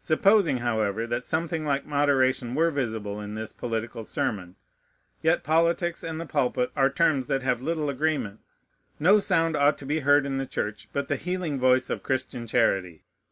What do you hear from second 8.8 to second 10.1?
No sound ought to be